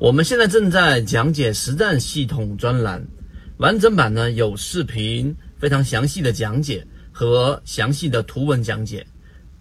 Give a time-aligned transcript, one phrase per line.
[0.00, 3.06] 我们现在正在讲解实战系统专栏，
[3.58, 9.06] 完整版呢有视频，非常详细的讲解和详细的图文讲解，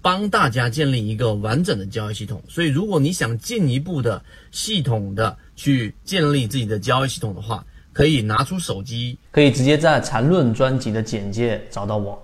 [0.00, 2.40] 帮大家建立一个完整的交易系统。
[2.48, 4.22] 所以，如果你想进一步的
[4.52, 12.16] 系统的去建立自己的交易系统的话，可以拿出手机，可以直接在缠论专辑的简介找到我。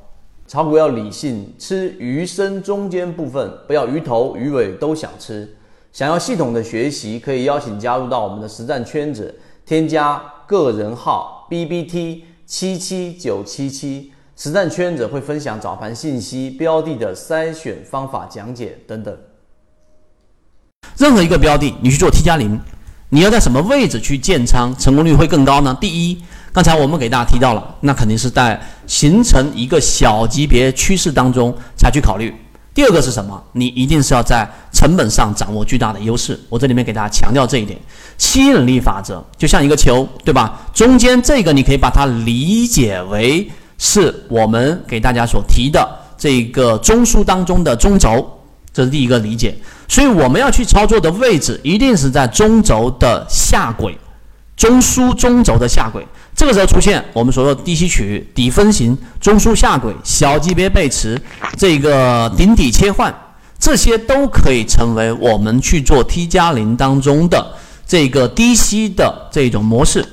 [0.47, 5.53] 炒股要理性，吃鱼身中间部分，不要鱼头鱼尾都想吃。
[5.95, 9.33] 想要系统的学习，可以邀请加入到我们的实战圈子，
[9.65, 19.17] 添加个人号 B B T 七七九七七，实战圈子会分享早盘信息、标的的筛选方法讲解等等。
[20.99, 22.59] 任何一个标的，你去做 T 加零，
[23.11, 25.79] 你要在什么位置去建仓，成功率会更高呢？
[25.81, 26.21] 第一。
[26.53, 32.35] 刚才我们给大家提到了，那肯定是在形成一个小级别趋势当中才去考虑。
[32.75, 33.41] 第二个是什么？
[33.53, 36.39] 你一定是要在成本上掌握巨大的优势。
[36.49, 37.79] 我这里面给大家强调这一点。
[38.19, 40.61] 吸引力法则就像一个球，对吧？
[40.75, 48.29] 中间这个你可以把它理解为是我们给大家所提的这个中枢当中的中轴，
[48.73, 49.57] 这是第一个理解。
[49.87, 53.97] 所以我们要去操作的位置一定是在中轴的下轨，
[54.57, 56.05] 中枢中轴的下轨。
[56.35, 61.21] 这个时候出现我们所说的低吸区域、底分型、中枢下轨、小级别背驰、
[61.57, 63.15] 这个顶底切换，
[63.59, 67.55] 这些都可以成为我们去做 T 加零当中的
[67.87, 70.05] 这个低吸的这种模式。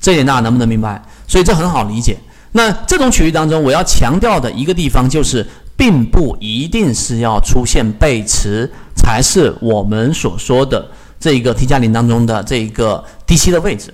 [0.00, 1.02] 这点大家能不能明白？
[1.28, 2.16] 所以这很好理解。
[2.52, 13.92] 那这种区域当中，我要强调的一个地方就是，并不一定是要出现背驰才是我们所说的这个 T 加零当中的这个低吸的位置。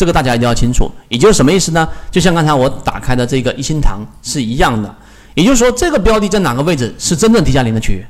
[0.00, 1.86] 这个大家一定要清楚，也就是什么意思呢？
[2.10, 4.94] 就像刚才我打开的这个一心堂是一样的，
[5.34, 8.06] 也就是说这个标的在哪个位置是真正低加零的区域？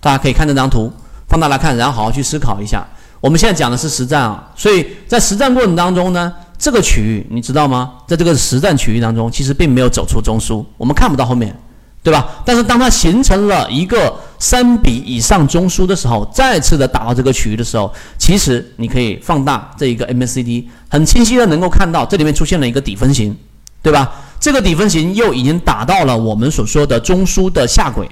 [0.00, 0.92] 大家可以看这张图，
[1.28, 2.84] 放大来看，然后好好去思考一下。
[3.20, 7.92] 我们现在讲的是实战啊，所以在实战过程当中呢，这个区域你知道吗？
[8.08, 11.56] 在这个实战区域当中，其实并没有走出中枢，我们看不到后面。
[12.02, 12.42] 对吧？
[12.44, 23.36] 但是当它形成了一个三笔以上中枢的时候，再次的打到这个区域的时候，其实你可以放大这一个 MACD，很清晰的能够看到这里面出现了一个底分型，
[23.82, 24.12] 对吧？
[24.40, 28.08] 这个底分型又已经打到了我们所说的中枢的下轨，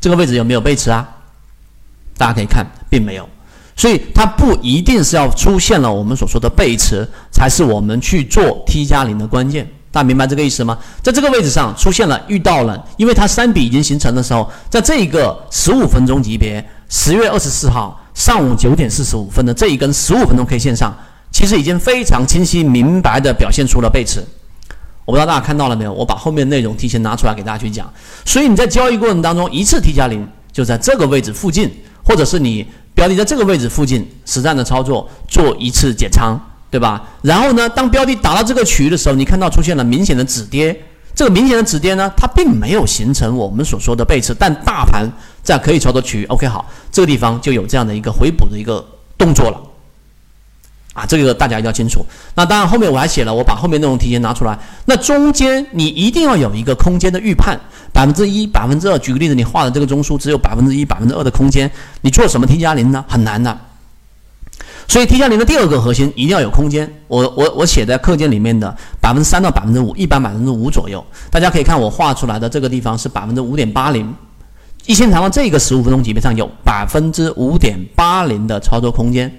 [0.00, 1.08] 这个位置有没有背驰啊？
[2.18, 3.28] 大家可以看，并没有，
[3.76, 9.70] 所以它不一定是要出现了我们所说的背驰，才是我们去做 T 加零的关键。
[9.92, 10.76] 大家明白这个意思吗？
[11.02, 20.96] 在这个位置上出现了遇到了，因为它三笔已经形成的时候，在这一个十五分钟级别，十月二十四号上午九点四十五分的这一根十五分钟 K 线上，
[21.30, 24.24] 其实已经非常清晰明白的表现出了背驰。
[25.04, 25.92] 我不知道大家看到了没有？
[25.92, 27.92] 我把后面内容提前拿出来给大家去讲。
[28.24, 31.70] 所以你在交易过程当中，一次 T 加零就在这个位置附近，
[32.02, 36.40] 或者是你标的在这个位置附近实战的操作做一次减仓。
[36.72, 37.02] 对吧？
[37.20, 40.74] 然后呢，当标的打到这个区域的时候，你看到出现了明显的止跌。
[41.14, 45.06] 这个明显的止跌呢，它并没有形成我们所说的背驰，但大盘
[45.42, 48.82] 在可以操作区域，OK，好，这个地方就有这样的一个回补的一个
[49.18, 49.60] 动作了。
[50.94, 52.02] 啊，这个大家一定要清楚。
[52.34, 54.58] 那当然，后面我还写了，我把后面内容提前拿出来。
[54.86, 57.60] 那中间你一定要有一个空间的预判，
[57.92, 58.98] 百分之一、百分之二。
[58.98, 63.04] 举个例子，你画的这个中枢只有百分之一、百分之二的空间，你做什么 T 加零呢？
[63.06, 63.58] 很难的。
[64.92, 66.86] 所以 T 加零的第二个核心一定要有空间。
[67.08, 71.02] 我我我写在课件里面的百分之三到百分之五，一般百分之五左右。
[71.30, 74.14] 大家可以看我画出来的这个地方是百分之五点八零，
[74.84, 79.32] 一线长的这个十五分钟级别上有百分之五点八零的操作空间，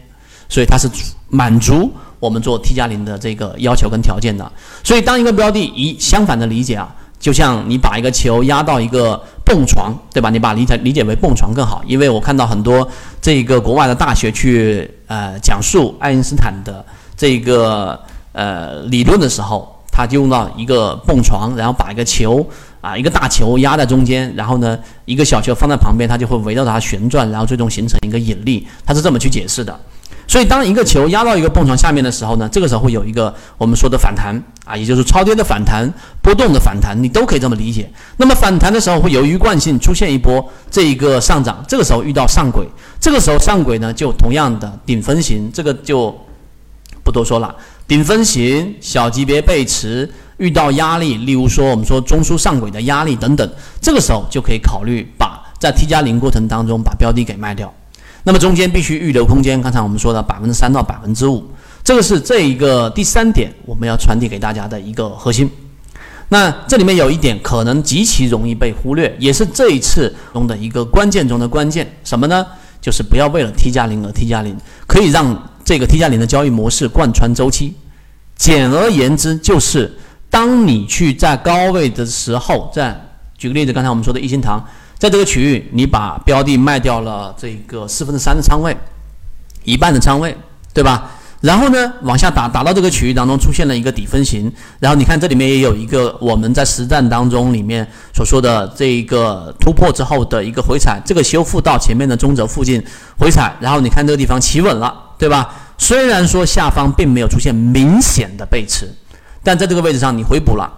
[0.50, 0.90] 所以它是
[1.30, 4.52] 满足我们做 T 加零的这个要求跟条件的。
[4.84, 6.96] 所以当一个标的以相反的理解啊。
[7.20, 10.30] 就像你把一个球压到一个蹦床，对吧？
[10.30, 12.88] 你把理解理解为蹦床更好，因为我看到很多
[13.22, 16.84] 这个国外的大学去呃讲述爱因斯坦的
[17.16, 18.00] 这个
[18.32, 22.46] 呃理论的时候，他就用到一个蹦床，然后把一个球
[22.82, 29.78] 啊一个大球压在中间，然后呢一个小球放在旁边，它就会围绕它旋转，然后最终形成一个引力，它是这么去解释的。
[30.26, 35.92] 所以，当一个球压到一个蹦床下面的时候呢，这个时候会有一个我们说的反弹啊，也就是超跌的反弹、
[36.22, 37.92] 波动的反弹，你都可以这么理解。
[38.18, 42.66] 那么反弹的时候会由于惯性出现一波这一个上涨，这个时候遇到上轨，
[43.00, 46.16] 这个时候上轨呢就同样的顶分型，这个就
[47.04, 47.56] 不多说了。
[47.86, 53.48] 顶分型小级别背驰遇到压力，例如说我们说中枢上轨的压力等等，
[53.82, 57.72] 这个时候就可以考虑把在 T 加零过程当中把标的给卖掉。
[58.24, 61.44] 那么中间必须预留空间，刚才我们说的百分之三到百分之五，
[61.84, 65.50] 这个是这一个第三点我们要传递给大家的一个核心。
[66.30, 72.46] 那这里面有一点可能极其容易被忽略，也是这一次中的一个关键中的关键，什么呢？
[72.82, 77.76] 就是不要为了 T 加零而 T 加零，可以让这个 T 加零的交易模式贯穿周期。
[78.36, 79.94] 简而言之，就是
[80.30, 83.00] 当你去在高位的时候，在
[83.38, 84.66] 举个例子，刚才我们说的一心堂，
[85.04, 88.74] 在这个区域，你把标的卖掉了这个四分之三的仓位，
[89.66, 90.34] 一半的仓位，
[90.74, 91.12] 对吧？
[91.42, 102.82] 然后呢，往下打，打到这个区域当中出现了一个底分型，然后你看这里面也有一个我们在实战当中里面所说的这一个突破之后的一个回踩，这个修复到前面的中轴附近
[103.20, 105.54] 回踩，然后你看这个地方企稳了，对吧？
[105.78, 108.90] 虽然说下方并没有出现明显的背驰，
[109.44, 110.72] 但在这个位置上你回补了，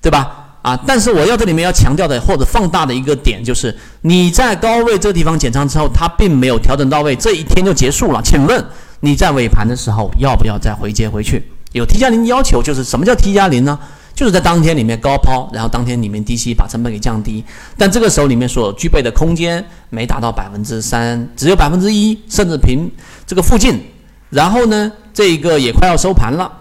[0.00, 0.49] 对吧？
[0.62, 8.20] 啊，但是我要这里面要强调的或者放大的一个点就是，你在高位这个地方减仓之后，它并没有调整到位，这一天就结束了。
[8.22, 8.64] 请问？
[9.02, 11.42] 你在尾盘的时候要不要再回接回去？
[11.72, 13.78] 有 T 加零要求，就是什么叫 T 加零呢？
[14.14, 17.42] 就是在当天里面高抛，然后当天里面低吸，把成本给降低。
[17.78, 22.90] 但这个时候里面所具备的空间没达到百分之三，只有百分之一，甚至平
[23.26, 23.80] 这个附近。
[24.28, 26.52] 然后呢，这一个也快要收盘了，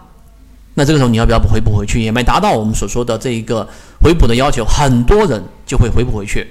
[0.79, 2.01] 那这个时候你要不要回补回去？
[2.01, 3.67] 也没达到我们所说的这一个
[4.01, 6.47] 回补的要求，很多人就会回补回去。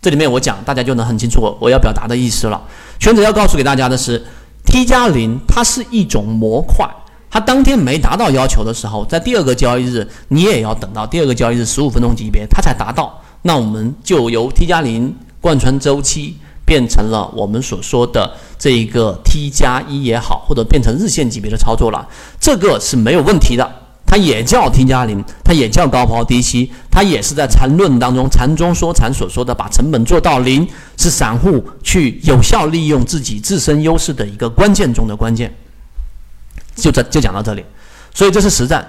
[0.00, 2.62] 这里面我讲，大家就能很清楚我我要表达的意思了。
[3.00, 4.24] 圈子要告诉给大家的是。
[4.66, 6.88] T 加零，它是一种模块，
[7.30, 13.20] 它当天没达到要求的时候，在第二个交易日，你也要等到第二个交易日十五分钟级别，它才达到。
[13.42, 22.08] 那我们就由 T 加零贯穿周期，变成了我们所说的这一个 T 加一也好，或者变成日线级别的操作了，
[22.40, 23.70] 这个是没有问题的。
[24.06, 35.52] 它也叫 T 加零，它也叫高抛低吸，它也是在缠论当中缠中说禅所说的把成本做到零，是散户去有效利用自己自身优势的一个关键中的关键。
[36.76, 37.64] 就这就讲到这里，
[38.14, 38.86] 所以这是实战。